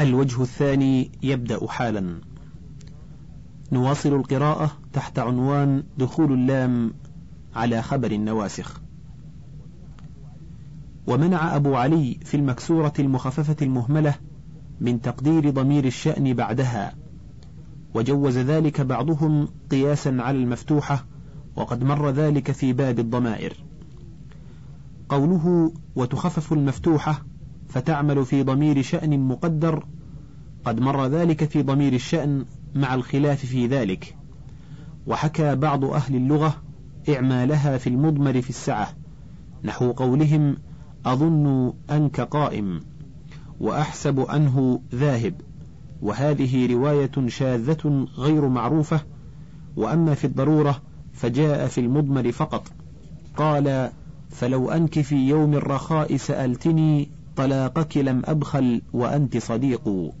[0.00, 2.20] الوجه الثاني يبدأ حالا.
[3.72, 6.94] نواصل القراءة تحت عنوان دخول اللام
[7.54, 8.80] على خبر النواسخ.
[11.06, 14.14] ومنع أبو علي في المكسورة المخففة المهملة
[14.80, 16.94] من تقدير ضمير الشأن بعدها.
[17.94, 21.06] وجوز ذلك بعضهم قياسا على المفتوحة
[21.56, 23.64] وقد مر ذلك في باب الضمائر.
[25.08, 27.24] قوله وتخفف المفتوحة
[27.68, 29.84] فتعمل في ضمير شأن مقدر
[30.64, 34.16] قد مر ذلك في ضمير الشأن مع الخلاف في ذلك.
[35.06, 36.56] وحكى بعض أهل اللغة
[37.08, 38.88] إعمالها في المضمر في السعة
[39.64, 40.56] نحو قولهم
[41.06, 42.80] أظن أنك قائم
[43.60, 45.34] وأحسب أنه ذاهب.
[46.02, 49.00] وهذه رواية شاذة غير معروفة
[49.76, 52.72] وأما في الضرورة فجاء في المضمر فقط.
[53.36, 53.90] قال
[54.30, 60.12] فلو أنك في يوم الرخاء سألتني طلاقك لم أبخل وأنت صديق.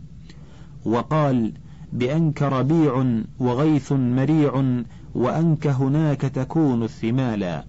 [0.84, 1.52] وقال
[1.92, 3.04] بأنك ربيع
[3.38, 4.82] وغيث مريع
[5.14, 7.64] وأنك هناك تكون الثمالا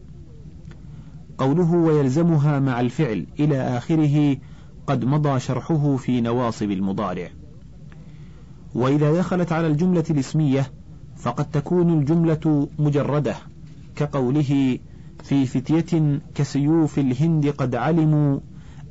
[1.38, 4.38] قوله ويلزمها مع الفعل إلى آخره
[4.88, 7.30] قد مضى شرحه في نواصب المضارع.
[8.76, 10.72] وإذا دخلت على الجملة الاسمية
[11.18, 13.36] فقد تكون الجملة مجردة
[13.96, 14.80] كقوله
[15.24, 18.40] في فتية كسيوف الهند قد علموا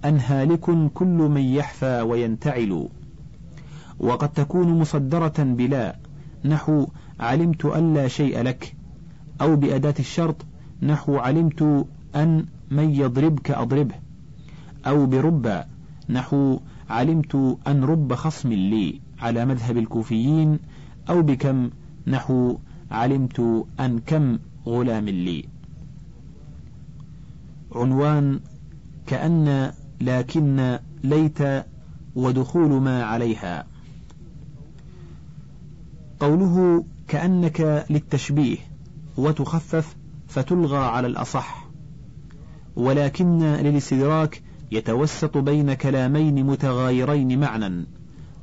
[0.04, 2.88] أن هالك كل من يحفى وينتعل.
[4.00, 5.96] وقد تكون مصدرة بلا
[6.44, 6.86] نحو
[7.20, 8.74] علمت أن لا شيء لك
[9.40, 10.36] أو بأداة الشرط
[10.82, 13.94] نحو علمت أن من يضربك أضربه
[14.86, 15.64] أو برب
[16.08, 16.60] نحو
[16.90, 20.58] علمت أن رب خصم لي على مذهب الكوفيين
[21.10, 21.70] أو بكم
[22.06, 22.58] نحو
[22.90, 25.44] علمت أن كم غلام لي.
[27.74, 28.40] عنوان
[29.06, 31.38] كأن لكن ليت
[32.14, 33.66] ودخول ما عليها.
[36.20, 38.56] قوله كأنك للتشبيه
[39.16, 39.96] وتخفف
[40.28, 41.68] فتلغى على الأصح.
[42.76, 44.42] ولكن للاستدراك
[44.72, 47.86] يتوسط بين كلامين متغايرين معنى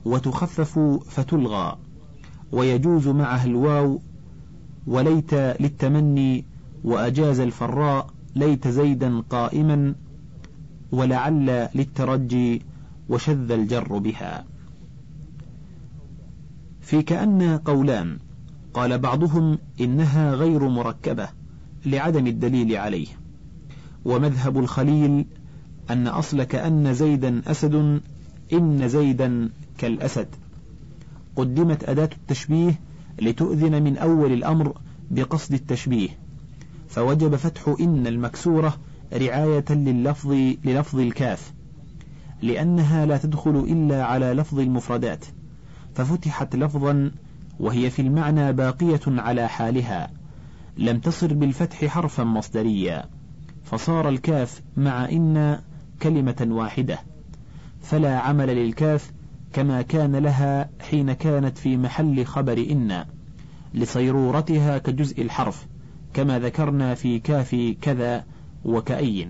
[0.06, 0.80] وتخفف
[1.10, 1.78] فتلغى.
[2.52, 4.02] ويجوز معها الواو
[4.88, 6.46] وليت للتمني
[6.84, 9.96] وأجاز الفراء ليت زيدا قائما
[10.92, 12.62] ولعل للترجي
[13.10, 14.46] وشذ الجر بها.
[16.82, 18.18] في كأن قولان
[18.74, 21.30] قال بعضهم إنها غير مركبة
[21.86, 23.08] لعدم الدليل عليه.
[24.06, 25.26] ومذهب الخليل
[25.90, 28.02] أن أصل كأن زيدا أسد
[28.54, 30.28] إن زيدا كالأسد.
[31.36, 32.80] قدمت أداة التشبيه
[33.22, 34.74] لتؤذن من أول الأمر
[35.12, 36.10] بقصد التشبيه
[36.88, 38.78] فوجب فتح إن المكسورة
[39.16, 40.32] رعاية لللفظ
[40.66, 41.54] للفظ الكاف
[42.42, 45.26] لأنها لا تدخل إلا على لفظ المفردات
[45.96, 47.12] ففتحت لفظا
[47.60, 50.12] وهي في المعنى باقية على حالها
[50.78, 53.06] لم تصر بالفتح حرفا مصدريا
[53.64, 55.60] فصار الكاف مع إن
[56.02, 57.00] كلمة واحدة
[57.82, 59.12] فلا عمل للكاف
[59.54, 63.06] كما كان لها حين كانت في محل خبر إن
[63.74, 65.68] لصيرورتها كجزء الحرف
[66.14, 68.24] كما ذكرنا في كاف كذا
[68.66, 69.28] وكأي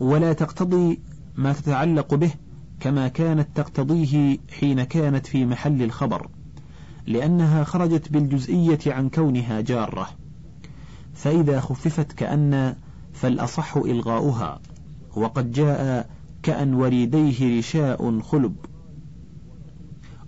[0.00, 1.00] ولا تقتضي
[1.36, 2.32] ما تتعلق به
[2.80, 6.28] كما كانت تقتضيه حين كانت في محل الخبر
[7.06, 10.08] لأنها خرجت بالجزئية عن كونها جارة.
[11.14, 12.76] فإذا خففت كأن
[13.12, 14.60] فالأصح إلغاؤها
[15.16, 16.10] وقد جاء
[16.42, 18.56] كأن وريديه رشاء خلب.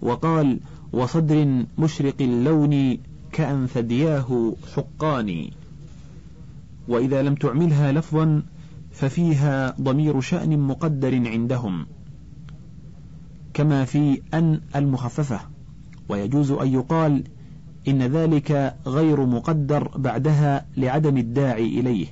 [0.03, 0.61] وقال
[0.93, 2.99] وصدر مشرق اللون
[3.33, 5.51] كأن ثدياه حقان
[6.89, 8.43] وإذا لم تعملها لفظا
[8.91, 11.87] ففيها ضمير شأن مقدر عندهم
[13.55, 15.41] كما في أن المخففة
[16.09, 17.25] ويجوز أن يقال
[17.89, 22.07] إن ذلك غير مقدر بعدها لعدم الداعي إليه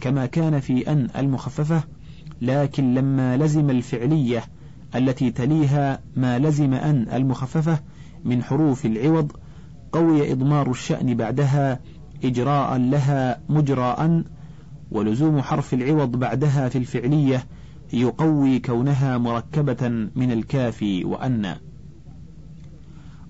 [0.00, 1.84] كما كان في أن المخففة
[2.42, 4.44] لكن لما لزم الفعلية
[4.94, 7.78] التي تليها ما لزم أن المخففة
[8.24, 9.32] من حروف العوض
[9.92, 11.80] قوي إضمار الشأن بعدها
[12.24, 14.22] إجراء لها مجراء
[14.90, 17.44] ولزوم حرف العوض بعدها في الفعلية
[17.92, 21.56] يقوي كونها مركبة من الكاف وأن.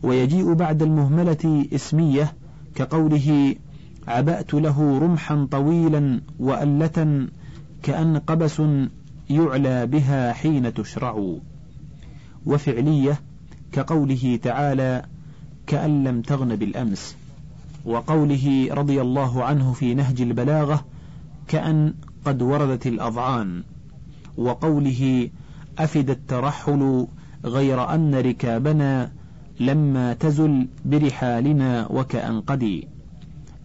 [0.02, 2.32] ويجيء بعد المهملة اسمية
[2.75, 3.56] كقوله
[4.08, 7.29] عبأت له رمحا طويلا وألة
[7.82, 8.62] كأن قبس
[9.31, 11.37] يعلى بها حين تشرع.
[12.47, 13.20] وفعلية
[13.73, 15.05] كقوله تعالى
[15.67, 17.17] كأن لم تغن بالأمس.
[17.84, 20.84] وقوله رضي الله عنه في نهج البلاغة
[21.48, 21.94] كأن
[22.25, 23.64] قد وردت الأضعان
[24.36, 25.31] وقوله
[25.78, 27.06] أفد الترحل
[27.44, 29.12] غير أن ركابنا
[29.60, 32.88] لما تزل برحالنا وكأن قدي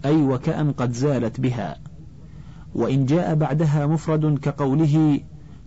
[0.06, 1.78] أي وكأن قد زالت بها.
[2.76, 5.20] وإن جاء بعدها مفرد كقوله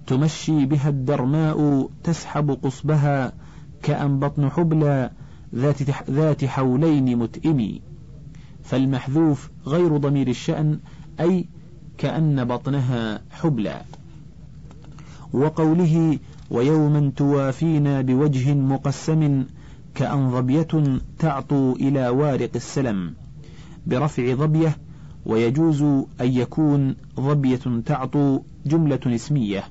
[0.06, 3.32] تمشي بها الدرماء تسحب قصبها
[3.82, 5.10] كأن بطن حبلى
[5.54, 7.78] ذات, ذات حولين متئم.
[8.64, 10.78] فالمحذوف غير ضمير الشأن
[11.20, 11.46] أي
[11.98, 13.82] كأن بطنها حبلى.
[15.32, 16.18] وقوله
[16.50, 19.44] ويوما توافينا بوجه مقسم
[19.94, 23.14] كأن ظبية تعطو إلى وارق السلم.
[23.86, 24.76] برفع ظبية
[25.26, 29.64] ويجوز أن يكون ظبية تعطو جملة اسمية.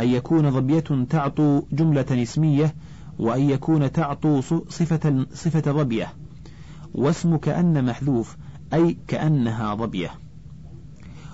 [0.00, 2.74] أن يكون ظبية تعطو جملة اسمية
[3.18, 6.12] وأن يكون تعطو صفة صفة ظبية.
[6.94, 8.36] واسم كأن محذوف
[8.74, 10.10] أي كأنها ظبية.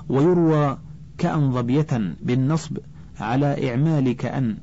[0.09, 0.79] ويروى
[1.19, 2.79] كأن ظبية بالنصب
[3.21, 4.57] على إعمال كأن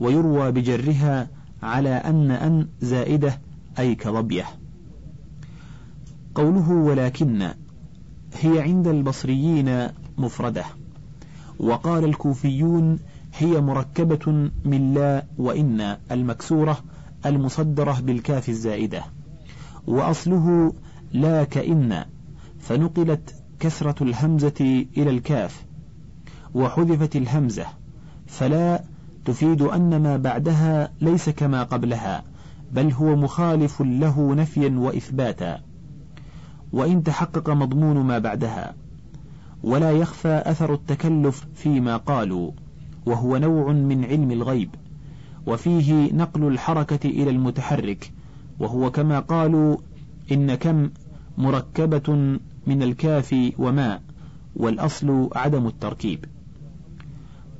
[0.00, 1.28] ويروى بجرها
[1.62, 3.40] على أن أن زائدة
[3.78, 4.44] أي كظبية.
[6.34, 7.48] قوله ولكن
[8.40, 9.88] هي عند البصريين
[10.18, 10.64] مفردة.
[11.58, 12.98] وقال الكوفيون
[13.38, 16.78] هي مركبة من لا وإن المكسورة
[17.26, 19.04] المصدرة بالكاف الزائدة.
[19.86, 20.72] وأصله
[21.12, 22.04] لا كإن
[22.58, 25.64] فنقلت كسرة الهمزة إلى الكاف
[26.54, 27.66] وحذفت الهمزة
[28.26, 28.84] فلا
[29.24, 32.24] تفيد أن ما بعدها ليس كما قبلها
[32.72, 35.60] بل هو مخالف له نفيا وإثباتا.
[36.72, 38.74] وإن تحقق مضمون ما بعدها
[39.62, 42.50] ولا يخفى أثر التكلف فيما قالوا
[43.06, 44.74] وهو نوع من علم الغيب
[45.46, 48.12] وفيه نقل الحركة إلى المتحرك
[48.60, 49.76] وهو كما قالوا
[50.32, 50.90] إن كم
[51.38, 54.00] مركبة من الكاف وما
[54.56, 56.24] والأصل عدم التركيب.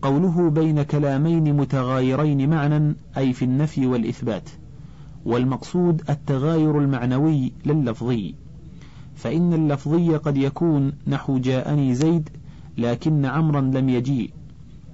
[0.03, 4.49] قوله بين كلامين متغايرين معنى أي في النفي والإثبات
[5.25, 8.35] والمقصود التغاير المعنوي لللفظي.
[9.15, 12.29] فإن اللفظي قد يكون نحو جاءني زيد
[12.79, 14.31] لكن عمرا لم يجيء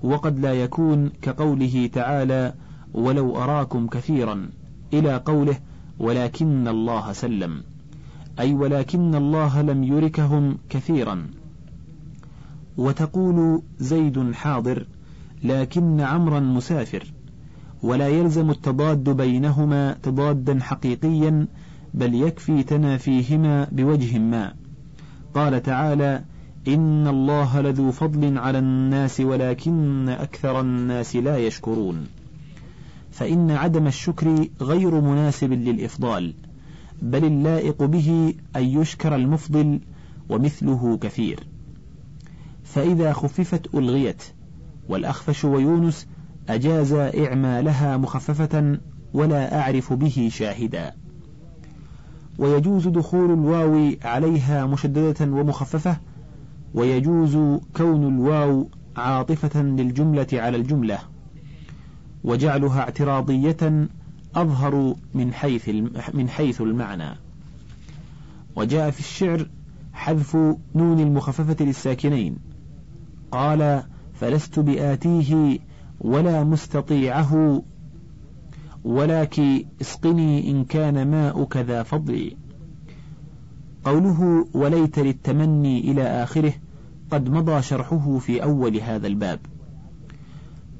[0.03, 2.55] وقد لا يكون كقوله تعالى
[2.95, 4.51] ولو أراكم كثيرا
[4.93, 5.59] إلى قوله
[6.01, 7.63] ولكن الله سلم.
[8.41, 11.27] أي ولكن الله لم يركهم كثيرا.
[12.77, 14.87] وتقول زيد حاضر
[15.45, 17.13] لكن عمرا مسافر.
[17.83, 21.47] ولا يلزم التضاد بينهما تضادا حقيقيا
[21.95, 24.53] بل يكفي تنافيهما بوجه ما.
[25.35, 26.23] قال تعالى
[26.69, 32.07] إن الله لذو فضل على الناس ولكن أكثر الناس لا يشكرون.
[33.11, 36.35] فإن عدم الشكر غير مناسب للإفضال
[37.03, 39.81] بل اللائق به أن يشكر المفضل
[40.29, 41.47] ومثله كثير.
[42.65, 44.23] فإذا خففت ألغيت
[44.89, 46.07] والأخفش ويونس
[46.49, 48.79] أجاز إعمالها مخففة
[49.15, 50.95] ولا أعرف به شاهدا.
[52.39, 55.97] ويجوز دخول الواو عليها مشددة ومخففة
[56.75, 60.99] ويجوز كون الواو عاطفة للجملة على الجملة.
[62.25, 63.89] وجعلها اعتراضية
[64.35, 65.69] أظهر من حيث
[66.15, 67.17] من حيث المعنى.
[68.57, 69.49] وجاء في الشعر
[69.93, 70.37] حذف
[70.75, 72.37] نون المخففة للساكنين.
[73.31, 73.83] قال
[74.15, 75.59] فلست بآتيه
[76.01, 77.63] ولا مستطيعه
[78.85, 79.41] ولك
[79.81, 82.37] اسقني إن كان ماؤك ذا فضل.
[83.85, 86.53] قوله وليت للتمني إلى آخره
[87.11, 89.39] قد مضى شرحه في أول هذا الباب.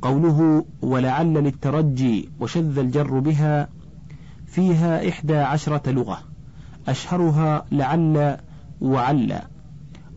[0.03, 3.69] قوله ولعل للترجي وشذ الجر بها
[4.47, 6.19] فيها إحدى عشرة لغة
[6.89, 8.37] أشهرها لعل
[8.81, 9.41] وعل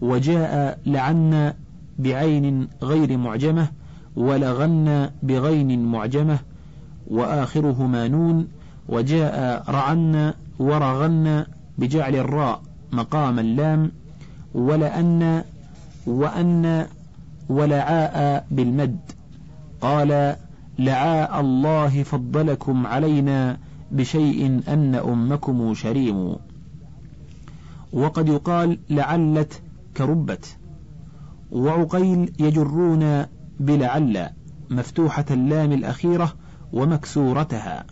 [0.02, 1.54] وجاء لعن
[2.00, 3.68] بعين غير معجمة
[4.16, 6.40] ولغن بغين معجمة
[7.08, 8.48] وآخرهما نون
[8.90, 11.46] وجاء رعن ورغن
[11.78, 12.62] بجعل الراء
[12.92, 13.92] مقام اللام
[14.54, 15.44] ولأن
[16.08, 16.86] وأن
[17.50, 19.00] ولعاء بالمد.
[19.84, 20.36] قال
[20.80, 23.58] لعاء الله فضلكم علينا
[23.92, 26.36] بشيء أن أمكم شريم.
[27.94, 29.62] وقد يقال لعلت
[29.98, 30.58] كربت.
[31.52, 33.26] وعقيل يجرون
[33.60, 34.30] بلعل
[34.70, 36.34] مفتوحة اللام الأخيرة
[36.74, 37.86] ومكسورتها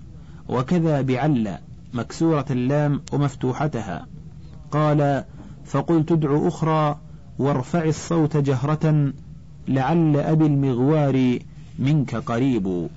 [0.50, 1.58] وكذا بعل
[1.94, 4.08] مكسورة اللام ومفتوحتها.
[4.72, 5.24] قال
[5.66, 7.00] فقلت ادع أخرى
[7.40, 9.14] وارفع الصوت جهرة
[9.68, 11.40] لعل أبي المغوار
[11.82, 12.90] منك قريب.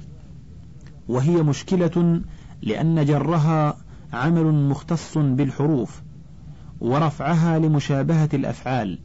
[1.09, 2.21] وهي مشكلة
[2.63, 3.77] لأن جرها
[4.13, 6.03] عمل مختص بالحروف
[6.81, 8.99] ورفعها لمشابهة الأفعال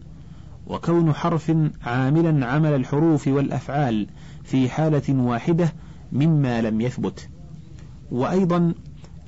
[0.68, 1.52] وكون حرف
[1.86, 4.08] عاملا عمل الحروف والأفعال
[4.44, 5.74] في حالة واحدة
[6.12, 7.30] مما لم يثبت.
[8.12, 8.74] وأيضا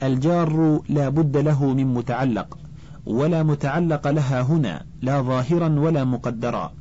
[0.03, 2.57] الجار لا بد له من متعلق
[3.05, 6.71] ولا متعلق لها هنا لا ظاهرا ولا مقدرا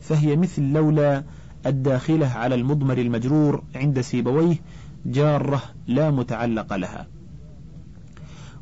[0.00, 1.22] فهي مثل لولا
[1.68, 4.56] الداخلة على المضمر المجرور عند سيبويه
[5.06, 7.06] جارة لا متعلق لها.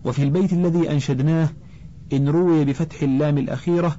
[0.04, 1.48] وفي البيت الذي أنشدناه
[2.12, 3.96] إن روي بفتح اللام الأخيرة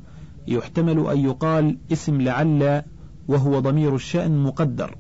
[0.48, 2.84] يحتمل أن يقال اسم لعل
[3.28, 4.96] وهو ضمير الشأن مقدر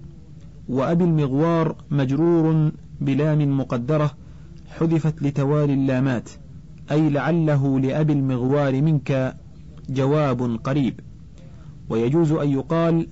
[0.69, 2.71] وأبي المغوار مجرور
[3.01, 4.11] بلام مقدرة
[4.79, 6.29] حذفت لتوالي اللامات
[6.91, 9.35] أي لعله لأبي المغوار منك
[9.89, 10.99] جواب قريب.
[11.89, 13.07] ويجوز أن يقال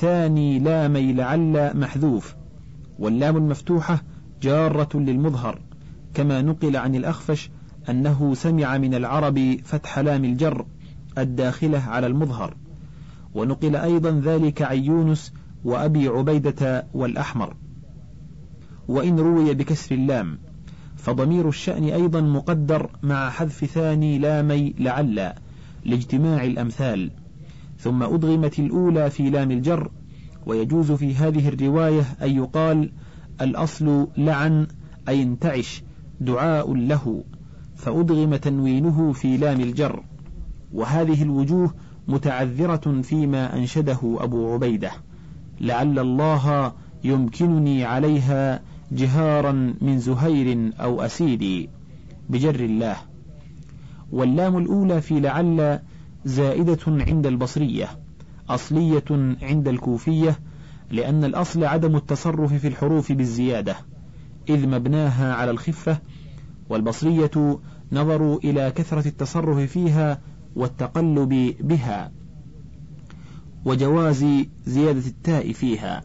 [0.00, 2.34] ثاني لامي لعل محذوف
[2.98, 4.02] واللام المفتوحة
[4.42, 5.60] جارة للمظهر
[6.14, 7.50] كما نقل عن الأخفش
[7.90, 10.66] أنه سمع من العرب فتح لام الجر
[11.18, 12.56] الداخلة على المظهر
[13.34, 15.32] ونقل أيضا ذلك عن يونس
[15.64, 17.54] وأبي عبيدة والأحمر.
[18.88, 20.38] وإن روي بكسر اللام
[20.96, 25.32] فضمير الشأن أيضا مقدر مع حذف ثاني لامي لعل
[25.84, 27.10] لاجتماع الأمثال.
[27.78, 29.90] ثم أدغمت الأولى في لام الجر
[30.46, 32.92] ويجوز في هذه الرواية أن يقال
[33.40, 34.66] الأصل لعن
[35.08, 35.82] أي انتعش
[36.20, 37.24] دعاء له
[37.76, 40.02] فأدغم تنوينه في لام الجر.
[40.72, 41.74] وهذه الوجوه
[42.08, 44.90] متعذرة فيما أنشده أبو عبيدة
[45.60, 46.72] لعل الله
[47.04, 48.60] يمكنني عليها
[48.92, 51.68] جهارا من زهير أو أسيدي
[52.30, 52.96] بجر الله.
[54.12, 55.80] واللام الأولى في لعل
[56.26, 57.88] زائدة عند البصرية
[58.48, 59.04] أصلية
[59.42, 60.38] عند الكوفية
[60.90, 63.76] لأن الأصل عدم التصرف في الحروف بالزيادة
[64.48, 65.98] إذ مبناها على الخفة
[66.68, 67.58] والبصرية
[67.92, 70.20] نظروا إلى كثرة التصرف فيها
[70.56, 72.12] والتقلب بها
[73.64, 74.26] وجواز
[74.66, 76.02] زيادة التاء فيها.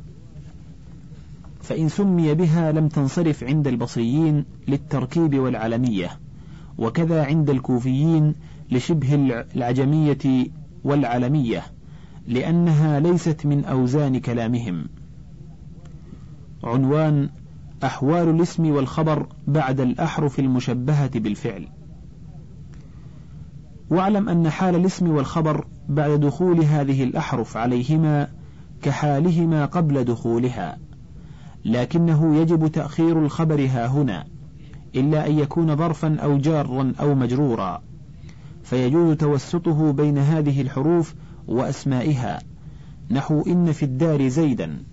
[1.62, 6.20] فإن سمي بها لم تنصرف عند البصريين للتركيب والعلمية
[6.78, 8.36] وكذا عند الكوفيين
[8.72, 9.16] لشبه
[9.56, 10.48] العجمية
[10.84, 11.64] والعلمية
[12.28, 14.86] لأنها ليست من أوزان كلامهم.
[16.64, 17.30] عنوان
[17.84, 21.68] أحوال الاسم والخبر بعد الأحرف المشبهة بالفعل.
[23.90, 28.28] واعلم أن حال الاسم والخبر بعد دخول هذه الأحرف عليهما
[28.82, 30.78] كحالهما قبل دخولها
[31.66, 34.26] لكنه يجب تأخير الخبر ها هنا
[34.96, 37.82] إلا أن يكون ظرفا أو جارا أو مجرورا.
[38.72, 41.16] فيجوز توسطه بين هذه الحروف
[41.48, 42.40] وأسمائها.
[43.10, 44.84] نحو إن في الدار زيدا.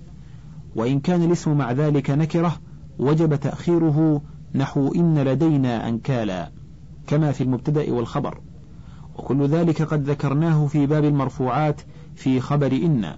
[0.76, 2.56] وإن كان الاسم مع ذلك نكرة
[2.98, 4.22] وجب تأخيره
[4.54, 6.50] نحو إن لدينا أنكالا
[7.06, 8.40] كما في المبتدأ والخبر.
[9.18, 11.80] وكل ذلك قد ذكرناه في باب المرفوعات
[12.14, 13.14] في خبر إن.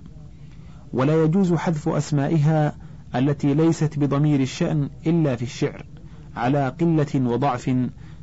[0.93, 2.75] ولا يجوز حذف أسمائها
[3.15, 5.87] التي ليست بضمير الشأن إلا في الشعر
[6.37, 7.77] على قلة وضعف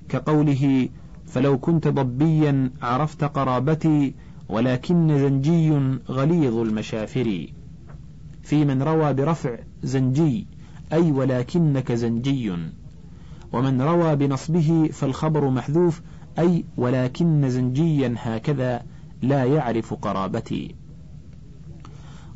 [0.10, 0.90] كقوله
[1.28, 4.14] فلو كنت ضبيا عرفت قرابتي
[4.50, 5.72] ولكن زنجي
[6.10, 7.48] غليظ المشافر.
[8.44, 10.48] في من روى برفع زنجي
[10.94, 12.54] أي ولكنك زنجي.
[13.54, 16.02] ومن روى بنصبه فالخبر محذوف
[16.40, 18.84] أي ولكن زنجيا هكذا
[19.22, 20.76] لا يعرف قرابتي.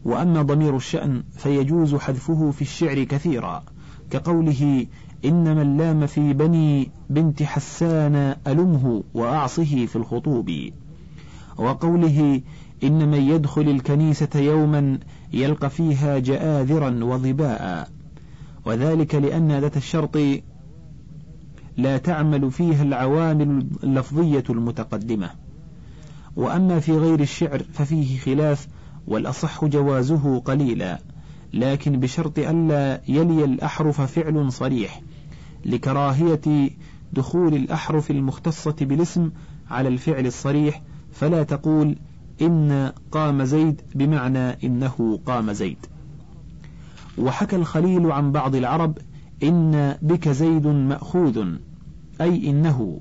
[0.06, 3.64] وأما ضمير الشأن فيجوز حذفه في الشعر كثيرا
[4.10, 4.86] كقوله
[5.26, 10.52] إنما اللام في بني بنت حسان ألمه وأعصه في الخطوب.
[11.58, 12.42] وقوله
[12.84, 15.00] إن من يدخل الكنيسة يوما
[15.34, 17.90] يلقى فيها جآذرا وظباء.
[18.66, 20.18] وذلك لأن ذات الشرط
[21.78, 25.30] لا تعمل فيها العوامل اللفظية المتقدمة.
[26.36, 28.68] وأما في غير الشعر ففيه خلاف
[29.08, 31.00] والأصح جوازه قليلا.
[31.54, 35.02] لكن بشرط ألا يلي الأحرف فعل صريح
[35.66, 36.70] لكراهية
[37.14, 39.32] دخول الأحرف المختصة بالاسم
[39.70, 40.82] على الفعل الصريح
[41.12, 41.96] فلا تقول
[42.42, 45.86] إن قام زيد بمعنى إنه قام زيد.
[47.18, 48.98] وحكى الخليل عن بعض العرب
[49.44, 51.46] إن بك زيد مأخوذ
[52.22, 53.00] أي إنه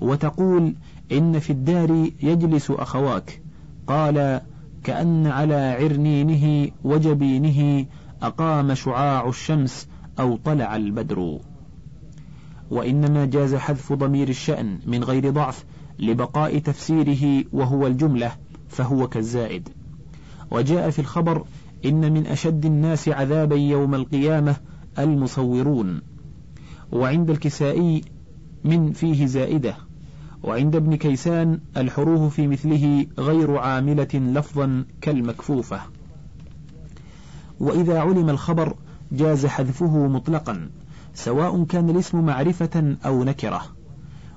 [0.00, 0.74] وتقول
[1.12, 3.42] إن في الدار يجلس أخواك
[3.86, 4.40] قال
[4.84, 7.86] كأن على عرنينه وجبينه
[8.22, 9.88] أقام شعاع الشمس
[10.20, 11.38] أو طلع البدر.
[12.70, 15.64] وإنما جاز حذف ضمير الشأن من غير ضعف
[15.98, 18.32] لبقاء تفسيره وهو الجملة
[18.68, 19.68] فهو كالزائد.
[20.50, 21.44] وجاء في الخبر
[21.84, 24.56] إن من أشد الناس عذابا يوم القيامة
[24.98, 26.00] المصورون.
[26.92, 28.02] وعند الكسائي
[28.64, 29.76] من فيه زائدة.
[30.42, 35.80] وعند ابن كيسان الحروف في مثله غير عاملة لفظا كالمكفوفة.
[37.60, 38.76] وإذا علم الخبر
[39.12, 40.70] جاز حذفه مطلقا
[41.14, 43.62] سواء كان الاسم معرفة أو نكرة.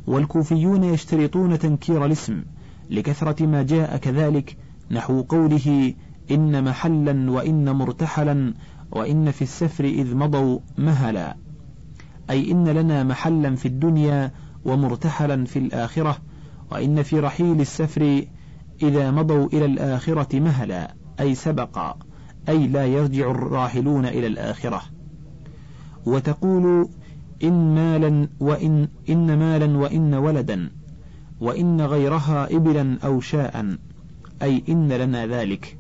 [0.08, 2.44] والكوفيون يشترطون تنكير الاسم
[2.90, 4.58] لكثرة ما جاء كذلك
[4.92, 5.94] نحو قوله
[6.32, 8.54] إن محلا وإن مرتحلا
[8.92, 11.38] وإن في السفر إذ مضوا مهلا.
[12.30, 14.32] أي إن لنا محلا في الدنيا
[14.66, 16.18] ومرتحلا في الآخرة
[16.72, 18.26] وإن في رحيل السفر
[18.84, 21.98] إذا مضوا إلى الآخرة مهلا أي سبقا
[22.50, 24.82] أي لا يرجع الراحلون إلى الآخرة.
[26.06, 26.90] وتقول
[27.44, 30.70] إن مالا وإن إن مالا وإن ولدا
[31.42, 33.78] وإن غيرها إبلا أو شاء
[34.42, 35.78] أي إن لنا ذلك.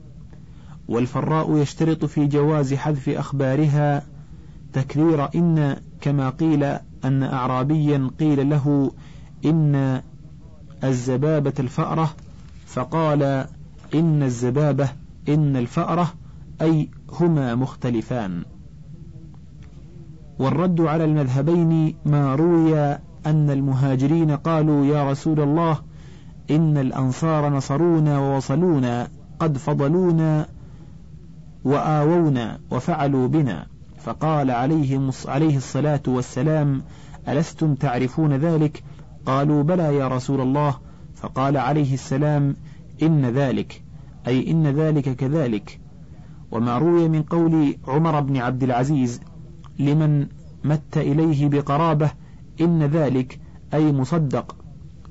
[0.87, 4.03] والفراء يشترط في جواز حذف أخبارها
[4.73, 8.91] تكرير إن كما قيل أن أعرابيا قيل له
[9.45, 10.01] إن
[10.83, 12.13] الزبابة الفأرة
[12.65, 13.23] فقال
[13.95, 14.89] إن الزبابة
[15.29, 16.13] إن الفأرة
[16.61, 18.43] أي هما مختلفان.
[20.39, 22.79] والرد على المذهبين ما روي
[23.25, 25.77] أن المهاجرين قالوا يا رسول الله
[26.51, 29.07] إن الأنصار نصرونا ووصلونا
[29.39, 30.47] قد فضلونا
[31.65, 33.67] وآوونا وفعلوا بنا.
[34.05, 36.83] فقال عليه, عليه الصلاة والسلام
[37.27, 38.83] ألستم تعرفون ذلك؟
[39.25, 40.75] قالوا بلى يا رسول الله.
[41.15, 42.55] فقال عليه السلام
[43.03, 43.83] إن ذلك.
[44.27, 45.79] أي إن ذلك كذلك.
[46.51, 49.21] وما روي من قول عمر بن عبد العزيز
[49.79, 50.27] لمن
[50.63, 52.11] مت إليه بقرابة
[52.61, 53.39] إن ذلك
[53.73, 54.55] أي مصدق.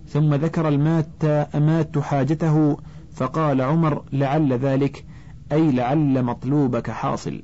[0.08, 1.24] ثم ذكر المات
[1.54, 2.76] أمات حاجته
[3.12, 5.04] فقال عمر لعل ذلك.
[5.52, 7.42] أي لعل مطلوبك حاصل.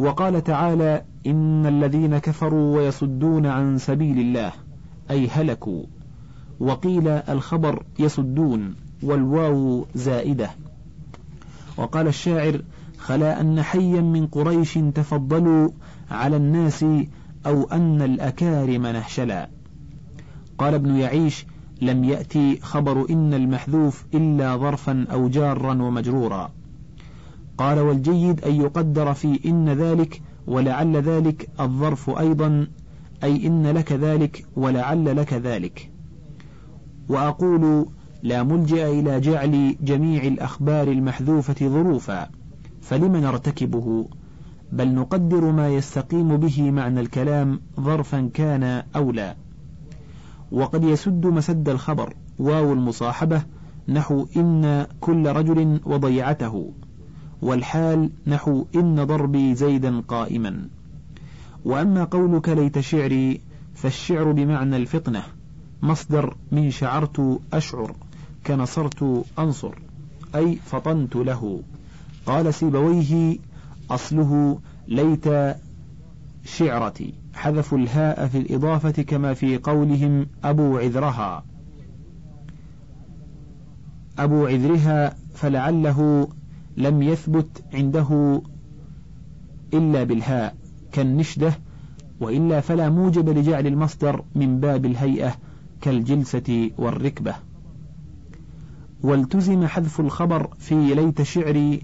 [0.00, 4.52] وقال تعالى إن الذين كفروا ويصدون عن سبيل الله
[5.10, 5.82] أي هلكوا.
[6.60, 10.50] وقيل الخبر يصدون والواو زائدة.
[11.76, 12.62] وقال الشاعر
[12.98, 15.70] خلا أن حيا من قريش تفضلوا
[16.10, 16.84] على الناس
[17.46, 19.48] أو أن الأكارم نهشلا.
[20.58, 21.46] قال ابن يعيش
[21.82, 26.50] لم يأتي خبر إن المحذوف إلا ظرفا أو جارا ومجرورا.
[27.60, 32.66] قال والجيد أن يقدر في إن ذلك ولعل ذلك الظرف أيضا
[33.24, 35.90] أي إن لك ذلك ولعل لك ذلك.
[37.08, 37.86] وأقول
[38.22, 42.30] لا ملجأ إلى جعل جميع الأخبار المحذوفة ظروفا
[42.80, 44.08] فلم نرتكبه؟
[44.72, 49.36] بل نقدر ما يستقيم به معنى الكلام ظرفا كان أو لا.
[50.52, 53.42] وقد يسد مسد الخبر واو المصاحبة
[53.88, 56.72] نحو إن كل رجل وضيعته.
[57.42, 60.68] والحال نحو إن ضربي زيدا قائما.
[61.64, 63.40] وأما قولك ليت شعري
[63.74, 65.22] فالشعر بمعنى الفطنة
[65.82, 67.94] مصدر من شعرت أشعر
[68.46, 69.74] كنصرت أنصر
[70.34, 71.62] أي فطنت له.
[72.26, 73.38] قال سيبويه
[73.90, 75.56] أصله ليت
[76.44, 81.44] شعرتي حذفوا الهاء في الإضافة كما في قولهم أبو عذرها.
[84.18, 86.28] أبو عذرها فلعله
[86.76, 88.42] لم يثبت عنده
[89.74, 90.56] إلا بالهاء
[90.92, 91.52] كالنشدة
[92.20, 95.34] وإلا فلا موجب لجعل المصدر من باب الهيئة
[95.80, 97.34] كالجلسة والركبة.
[99.02, 101.82] والتزم حذف الخبر في ليت شعري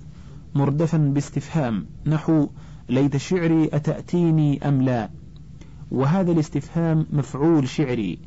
[0.54, 2.48] مردفا باستفهام نحو
[2.88, 5.10] ليت شعري أتأتيني أم لا؟
[5.90, 8.18] وهذا الاستفهام مفعول شعري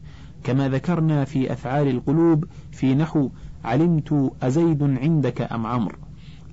[0.44, 3.30] كما ذكرنا في أفعال القلوب في نحو
[3.64, 5.98] علمت أزيد عندك أم عمرو؟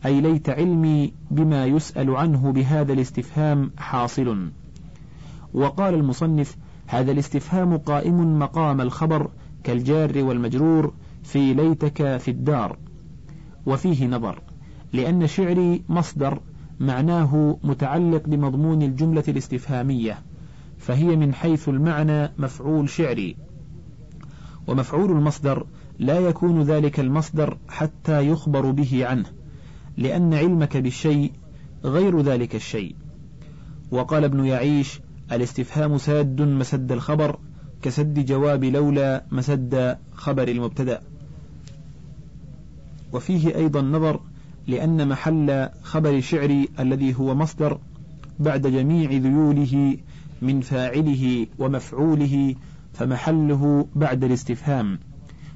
[0.07, 4.51] أي ليت علمي بما يسأل عنه بهذا الاستفهام حاصل.
[5.55, 9.31] وقال المصنف هذا الاستفهام قائم مقام الخبر
[9.65, 12.79] كالجار والمجرور في ليتك في الدار.
[13.67, 14.43] وفيه نظر
[14.93, 16.41] لأن شعري مصدر
[16.81, 20.19] معناه متعلق بمضمون الجملة الاستفهامية
[20.79, 23.37] فهي من حيث المعنى مفعول شعري.
[24.67, 25.67] ومفعول المصدر
[25.99, 29.27] لا يكون ذلك المصدر حتى يخبر به عنه.
[29.97, 31.33] لأن علمك بالشيء
[31.85, 32.95] غير ذلك الشيء.
[33.91, 35.01] وقال ابن يعيش
[35.33, 37.39] الاستفهام ساد مسد الخبر
[37.83, 41.01] كسد جواب لولا مسد خبر المبتدأ.
[43.13, 44.21] وفيه أيضا نظر
[44.67, 47.79] لأن محل خبر شعري الذي هو مصدر
[48.39, 49.97] بعد جميع ذيوله
[50.43, 52.55] من فاعله ومفعوله
[52.93, 54.99] فمحله بعد الاستفهام.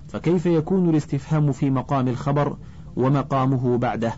[0.09, 2.57] فكيف يكون الاستفهام في مقام الخبر
[2.97, 4.13] ومقامه بعده؟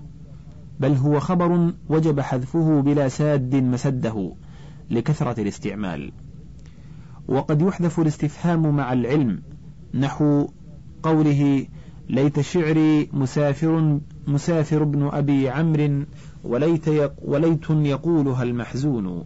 [0.81, 4.33] بل هو خبر وجب حذفه بلا ساد مسده
[4.91, 6.13] لكثرة الاستعمال.
[7.29, 9.43] وقد يحذف الاستفهام مع العلم
[9.95, 10.49] نحو
[11.03, 11.67] قوله
[12.09, 16.05] ليت شعري مسافر مسافر ابن أبي عمرو
[16.45, 19.25] وليت, يق وليت يقولها المحزون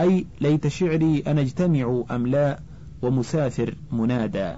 [0.00, 2.60] أي ليت شعري أن أجتمع أم لا
[3.02, 4.52] ومسافر منادى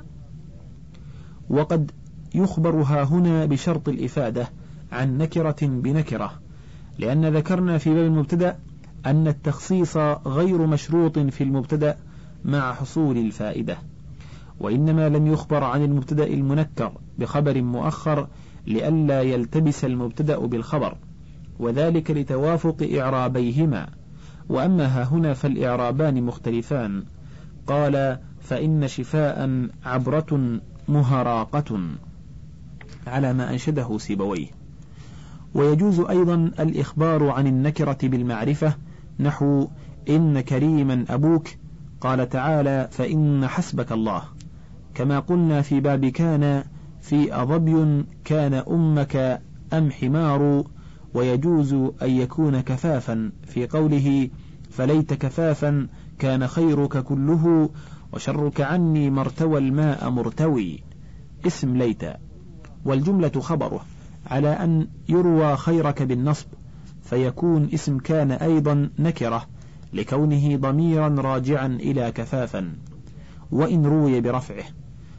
[1.51, 1.91] وقد
[2.35, 4.49] يخبرها هنا بشرط الإفادة
[4.93, 6.33] عن نكرة بنكرة
[6.99, 8.59] لأن ذكرنا في باب المبتدأ
[9.07, 11.97] أن التخصيص غير مشروط في المبتدأ
[12.45, 13.79] مع حصول الفائدة
[14.61, 18.29] وإنما لم يخبر عن المبتدأ المنكر بخبر مؤخر
[18.67, 20.97] لئلا يلتبس المبتدأ بالخبر
[21.59, 23.89] وذلك لتوافق إعرابيهما.
[24.49, 27.05] وأما ها هنا فالإعرابان مختلفان
[27.67, 31.81] قال فإن شفاء عبرة مهراقة
[33.07, 34.62] على ما أنشده سيبويه.
[35.55, 38.75] ويجوز أيضا الإخبار عن النكرة بالمعرفة
[39.21, 39.69] نحو
[40.09, 41.49] إن كريما أبوك
[42.01, 44.23] قال تعالى فإن حسبك الله
[44.95, 46.65] كما قلنا في باب كان
[47.01, 49.41] في أضبي كان أمك
[49.73, 50.65] أم حمار
[51.15, 54.29] ويجوز أن يكون كفافا في قوله
[54.71, 55.87] فليت كفافا
[56.19, 57.71] كان خيرك كله
[58.13, 60.83] وشرك عني مرتوى الماء مرتوي
[61.47, 62.03] اسم ليت.
[62.85, 63.85] والجملة خبره.
[64.33, 66.47] على أن يروى خيرك بالنصب
[67.03, 69.47] فيكون اسم كان أيضا نكرة
[69.93, 72.73] لكونه ضميرا راجعا إلى كفافا.
[73.51, 74.65] وإن روي برفعه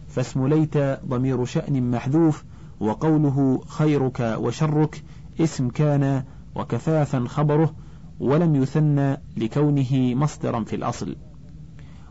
[0.08, 2.44] فاسم ليت ضمير شأن محذوف
[2.80, 5.04] وقوله خيرك وشرك
[5.40, 6.24] اسم كان
[6.56, 7.74] وكفافا خبره
[8.20, 11.16] ولم يثنى لكونه مصدرا في الأصل.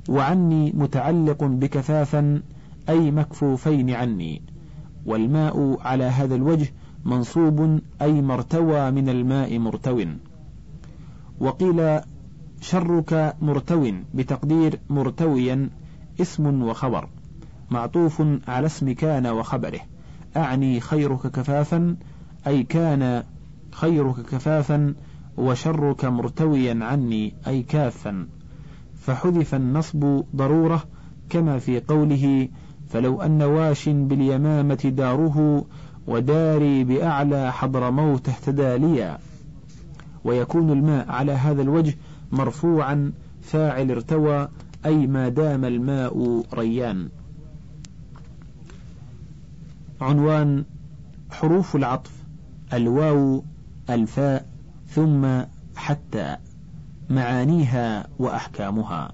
[0.08, 2.42] وعني متعلق بكفافا
[2.88, 4.42] أي مكفوفين عني.
[5.06, 6.72] والماء على هذا الوجه
[7.04, 10.04] منصوب أي مرتوى من الماء مرتو.
[11.40, 12.00] وقيل
[12.60, 15.70] شرك مرتو بتقدير مرتويا
[16.20, 17.08] اسم وخبر
[17.70, 19.80] معطوف على اسم كان وخبره.
[20.36, 21.96] أعني خيرك كفافا
[22.46, 23.22] أي كان
[23.72, 24.94] خيرك كفافا
[25.36, 28.26] وشرك مرتويا عني أي كافا.
[28.94, 30.84] فحذف النصب ضرورة
[31.30, 32.48] كما في قوله
[32.88, 35.64] فلو أن واش باليمامة داره
[36.06, 39.18] وداري بأعلى حضر موت اهتدى ليا.
[40.24, 41.94] ويكون الماء على هذا الوجه
[42.32, 43.12] مرفوعا
[43.42, 44.48] فاعل ارتوى
[44.86, 47.08] أي ما دام الماء ريان.
[50.00, 50.64] عنوان
[51.30, 52.12] حروف العطف
[52.72, 53.44] الواو
[53.90, 54.46] الفاء
[54.88, 55.40] ثم
[55.76, 56.36] حتى.
[57.10, 59.12] معانيها وأحكامها.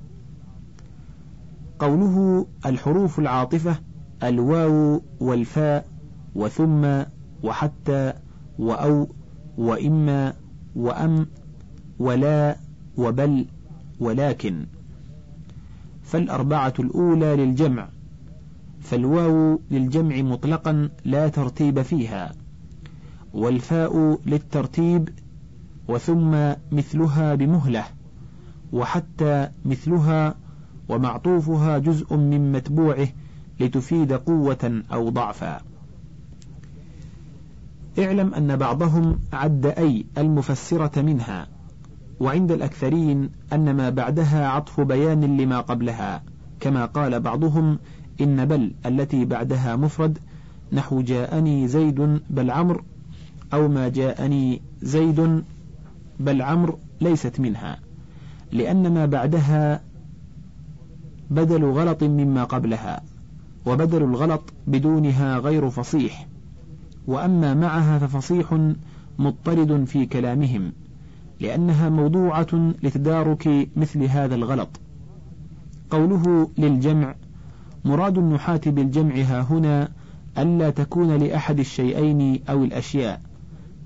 [1.78, 3.76] قوله الحروف العاطفة
[4.22, 5.86] الواو والفاء
[6.34, 7.02] وثم
[7.42, 8.12] وحتى
[8.58, 9.08] وأو
[9.58, 10.34] وإما
[10.76, 11.26] وأم
[11.98, 12.56] ولا
[12.96, 13.46] وبل
[14.00, 14.66] ولكن.
[16.02, 17.88] فالأربعة الأولى للجمع
[18.80, 22.32] فالواو للجمع مطلقا لا ترتيب فيها
[23.34, 25.08] والفاء للترتيب
[25.88, 27.84] وثم مثلها بمهلة
[28.72, 30.34] وحتى مثلها
[30.88, 33.08] ومعطوفها جزء من متبوعه
[33.60, 35.60] لتفيد قوة أو ضعفا.
[37.98, 41.46] اعلم أن بعضهم عد أي المفسرة منها
[42.20, 46.22] وعند الأكثرين أن ما بعدها عطف بيان لما قبلها
[46.60, 47.78] كما قال بعضهم
[48.20, 50.18] إن بل التي بعدها مفرد
[50.72, 52.82] نحو جاءني زيد بل عمرو
[53.52, 55.44] أو ما جاءني زيد
[56.20, 57.78] بل عمرو ليست منها
[58.52, 59.80] لأن ما بعدها
[61.30, 63.02] بدل غلط مما قبلها
[63.66, 66.27] وبدل الغلط بدونها غير فصيح.
[67.08, 68.72] وأما معها ففصيح
[69.18, 70.72] مضطرد في كلامهم
[71.40, 74.68] لأنها موضوعة لتدارك مثل هذا الغلط.
[75.90, 77.14] قوله للجمع
[77.84, 79.88] مراد النحاة بالجمع ها هنا
[80.38, 83.20] ألا تكون لأحد الشيئين أو الأشياء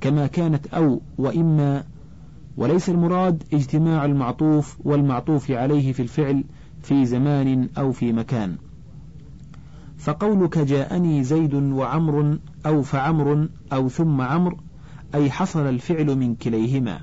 [0.00, 1.84] كما كانت أو وإما
[2.56, 6.44] وليس المراد اجتماع المعطوف والمعطوف عليه في الفعل
[6.82, 8.56] في زمان أو في مكان.
[9.98, 14.56] فقولك جاءني زيد وعمر أو فعمر أو ثم عمر
[15.14, 17.00] أي حصل الفعل من كليهما.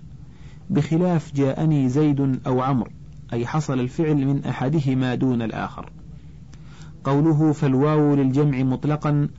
[0.70, 2.90] بخلاف جاءني زيد أو عمر
[3.34, 5.92] أي حصل الفعل من أحدهما دون الآخر.
[7.04, 9.30] قوله فالواو للجمع مطلقا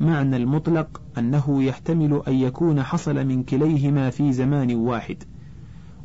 [0.00, 5.16] معنى المطلق أنه يحتمل أن يكون حصل من كليهما في زمان واحد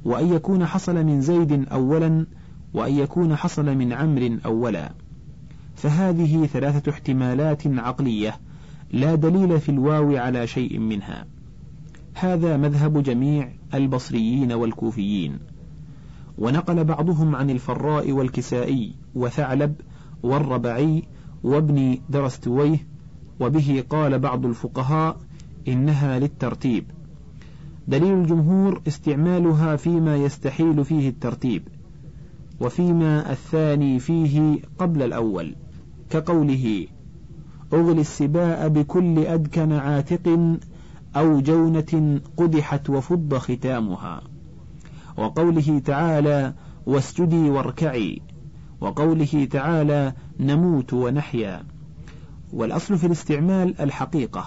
[0.06, 2.26] وأن يكون حصل من زيد أولا
[2.74, 4.92] وأن يكون حصل من عمر أولا.
[5.76, 8.40] فهذه ثلاثة احتمالات عقلية.
[8.94, 11.26] لا دليل في الواو على شيء منها.
[12.14, 15.40] هذا مذهب جميع البصريين والكوفيين.
[16.38, 19.76] ونقل بعضهم عن الفراء والكسائي وثعلب
[20.24, 21.04] والربعي
[21.44, 22.88] وابن درستويه
[23.40, 25.18] وبه قال بعض الفقهاء
[25.68, 26.86] إنها للترتيب.
[27.88, 31.68] دليل الجمهور استعمالها فيما يستحيل فيه الترتيب
[32.60, 35.56] وفيما الثاني فيه قبل الأول
[36.10, 36.88] كقوله
[37.74, 40.58] أغلي السباء بكل أدكن عاتق
[41.16, 44.22] أو جونة قدحت وفض ختامها.
[45.18, 46.54] وقوله تعالى
[46.86, 48.22] واسجدي واركعي
[48.82, 51.64] وقوله تعالى نموت ونحيا
[52.54, 54.46] والأصل في الاستعمال الحقيقة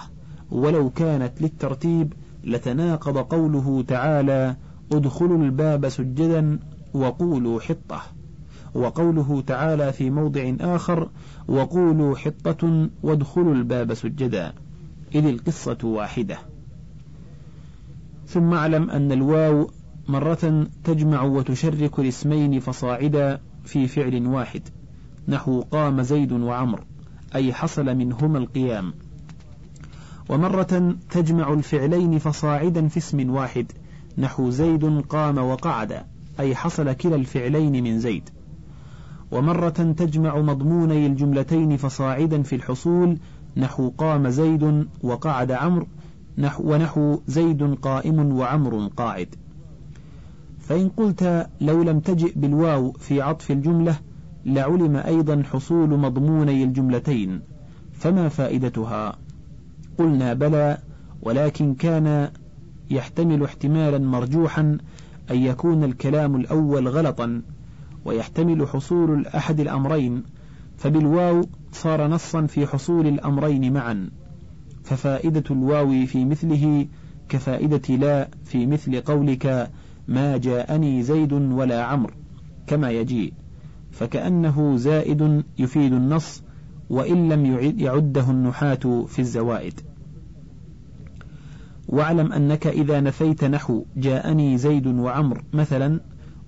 [0.51, 2.13] ولو كانت للترتيب
[2.43, 4.55] لتناقض قوله تعالى
[4.91, 6.59] ادخلوا الباب سجدا
[6.93, 8.01] وقولوا حطة
[8.77, 11.09] وقوله تعالى في موضع آخر
[11.47, 14.53] وقولوا حطة وادخلوا الباب سجدا.
[15.15, 16.37] إذ القصة واحدة.
[18.27, 19.69] ثم اعلم أن الواو
[20.07, 24.61] مرة تجمع وتشرك الاسمين فصاعدا في فعل واحد.
[25.27, 26.83] نحو قام زيد وعمر
[27.35, 28.93] أي حصل منهما القيام.
[30.29, 33.71] ومرة تجمع الفعلين فصاعدا في اسم واحد.
[34.17, 36.03] نحو زيد قام وقعد
[36.39, 38.29] أي حصل كلا الفعلين من زيد.
[39.31, 43.17] ومرة تجمع مضموني الجملتين فصاعدا في الحصول
[43.57, 45.87] نحو قام زيد وقعد عمرو
[46.37, 49.35] نحو ونحو زيد قائم وعمر قاعد.
[50.59, 53.99] فإن قلت لو لم تجئ بالواو في عطف الجملة
[54.45, 57.41] لعلم أيضا حصول مضموني الجملتين.
[57.93, 59.15] فما فائدتها؟
[59.97, 60.77] قلنا بلى
[61.21, 62.29] ولكن كان
[62.89, 64.77] يحتمل احتمالا مرجوحا
[65.31, 67.41] أن يكون الكلام الأول غلطا.
[68.07, 70.23] ويحتمل حصول أحد الأمرين
[70.77, 71.41] فبالواو
[71.71, 74.09] صار نصا في حصول الأمرين معا
[74.83, 76.87] ففائدة الواو في مثله
[77.29, 79.71] كفائدة لا في مثل قولك
[80.07, 82.13] ما جاءني زيد ولا عمرو
[82.67, 83.33] كما يجيء
[83.91, 86.43] فكأنه زائد يفيد النص
[86.89, 87.45] وإن لم
[87.79, 89.81] يعده النحاة في الزوائد.
[91.87, 95.99] واعلم أنك إذا نفيت نحو جاءني زيد وعمر مثلا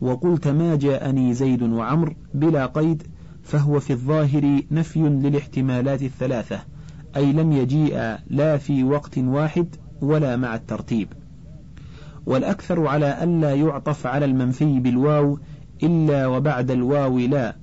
[0.01, 3.03] وقلت ما جاءني زيد وعمر بلا قيد
[3.43, 6.59] فهو في الظاهر نفي للاحتمالات الثلاثة
[7.15, 11.07] أي لم يجيء لا في وقت واحد ولا مع الترتيب.
[12.25, 15.39] والأكثر على ألا يعطف على المنفي بالواو
[15.83, 17.55] إلا وبعد الواو لا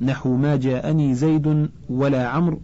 [0.00, 2.60] نحو ما جاءني زيد ولا عمرو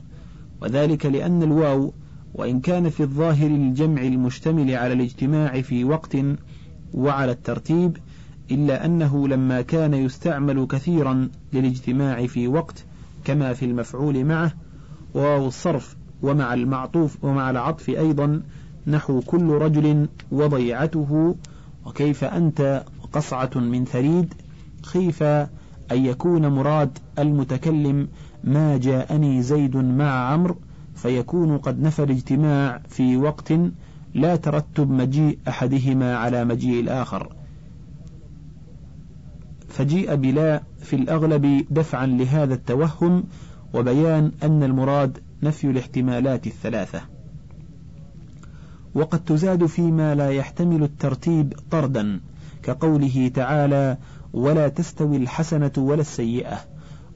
[0.63, 1.93] وذلك لأن الواو
[2.35, 6.17] وإن كان في الظاهر الجمع المشتمل على الاجتماع في وقت
[6.95, 7.97] وعلى الترتيب
[8.51, 12.85] إلا أنه لما كان يستعمل كثيرا للاجتماع في وقت
[13.25, 14.53] كما في المفعول معه
[15.15, 18.43] وواو الصرف ومع المعطوف ومع العطف أيضا
[18.87, 21.35] نحو كل رجل وضيعته
[21.87, 24.35] وكيف أنت قصعة من ثريد
[24.83, 25.49] خيف أن
[26.05, 28.09] يكون مراد المتكلم
[28.45, 30.57] ما جاءني زيد مع عمرو
[30.95, 33.53] فيكون قد نفى الاجتماع في وقت
[34.15, 37.33] لا ترتب مجيء أحدهما على مجيء الآخر.
[39.71, 43.25] فجيء بلا في الأغلب دفعا لهذا التوهم
[43.75, 47.01] وبيان أن المراد نفي الاحتمالات الثلاثة.
[48.95, 52.21] وقد تزاد فيما لا يحتمل الترتيب طردا
[52.63, 53.97] كقوله تعالى
[54.33, 56.59] ولا تستوي الحسنة ولا السيئة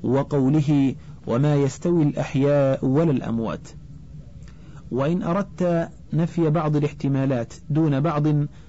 [0.02, 0.94] وقوله
[1.26, 3.68] وما يستوي الأحياء ولا الأموات
[4.90, 8.26] وإن أردت نفي بعض الاحتمالات دون بعض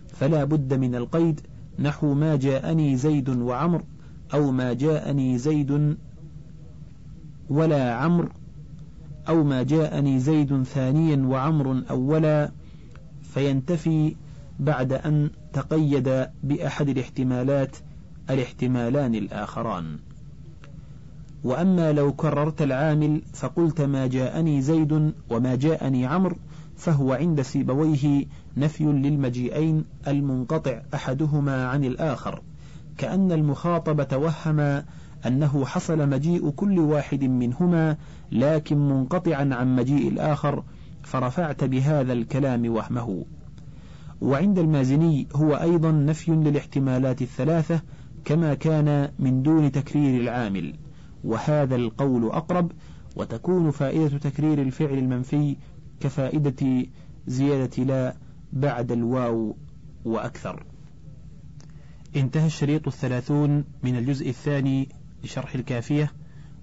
[0.08, 1.42] فلا بد من القيد
[1.80, 3.84] نحو ما جاءني زيد وعمر
[4.34, 5.98] أو ما جاءني زيد
[7.50, 8.30] ولا عمر
[9.30, 12.52] أو ما جاءني زيد ثانيا وعمر أولا
[13.22, 14.16] فينتفي
[14.60, 17.78] بعد أن تقيد بأحد الاحتمالات
[18.30, 19.98] الاحتمالان الآخران.
[21.44, 26.36] وأما لو كررت العامل فقلت ما جاءني زيد وما جاءني عمرو
[26.76, 28.26] فهو عند سيبويه
[28.58, 32.42] نفي للمجيئين المنقطع أحدهما عن الآخر
[32.98, 34.84] كأن المخاطب توهم
[35.28, 37.98] أنه حصل مجيء كل واحد منهما
[38.32, 40.64] لكن منقطعا عن مجيء الآخر
[41.04, 43.26] فرفعت بهذا الكلام وهمه.
[44.22, 47.82] وعند المازني هو أيضا نفي للاحتمالات الثلاثة
[48.26, 50.74] كما كان من دون تكرير العامل.
[51.24, 52.72] وهذا القول أقرب
[53.16, 55.56] وتكون فائدة تكرير الفعل المنفي
[56.00, 56.86] كفائدة
[57.28, 58.16] زيادة لا
[58.54, 59.56] بعد الواو
[60.06, 60.66] وأكثر.
[62.16, 64.90] انتهى الشريط الثلاثون من الجزء الثاني
[65.24, 66.12] لشرح الكافية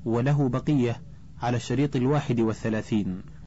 [0.05, 1.03] وله بقية
[1.43, 3.23] على الشريط الواحد والثلاثين.